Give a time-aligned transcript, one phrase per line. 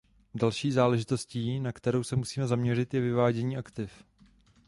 [0.35, 4.03] Další záležitostí, na kterou se musíme zaměřit, je vyvádění aktiv.